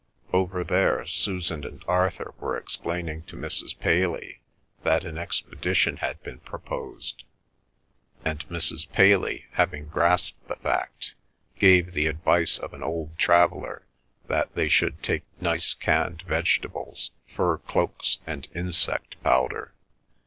Over 0.33 0.63
there 0.63 1.05
Susan 1.05 1.63
and 1.63 1.83
Arthur 1.87 2.33
were 2.39 2.57
explaining 2.57 3.21
to 3.25 3.35
Mrs. 3.35 3.77
Paley 3.77 4.41
that 4.81 5.05
an 5.05 5.19
expedition 5.19 5.97
had 5.97 6.23
been 6.23 6.39
proposed; 6.39 7.23
and 8.25 8.39
Mrs. 8.49 8.91
Paley 8.91 9.45
having 9.51 9.85
grasped 9.85 10.47
the 10.47 10.55
fact, 10.55 11.13
gave 11.59 11.93
the 11.93 12.07
advice 12.07 12.57
of 12.57 12.73
an 12.73 12.81
old 12.81 13.15
traveller 13.19 13.85
that 14.27 14.51
they 14.55 14.69
should 14.69 15.03
take 15.03 15.21
nice 15.39 15.75
canned 15.75 16.23
vegetables, 16.23 17.11
fur 17.27 17.59
cloaks, 17.59 18.17
and 18.25 18.47
insect 18.55 19.21
powder. 19.21 19.75